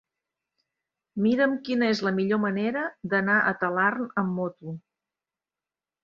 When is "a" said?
3.41-3.51